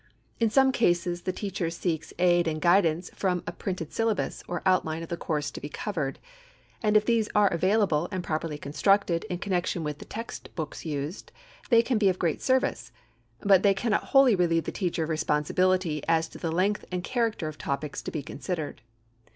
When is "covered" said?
5.69-6.17